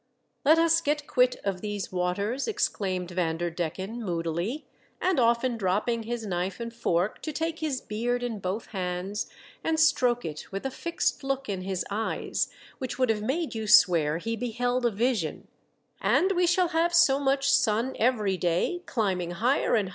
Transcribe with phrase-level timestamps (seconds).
[0.45, 4.65] "Let us get quit of these waters," ex claimed Vanderdecken, moodily,
[4.99, 9.27] and often dropping his knife and fork to take his beard in both hands
[9.63, 12.47] and stroke it with a fixed look in his eyes,
[12.79, 15.47] which would have made you swear he beheld a vision,"
[16.01, 19.89] and we shall have so much sun every day, climbing higher and 200 THE DEATH
[19.89, 19.89] SHIP.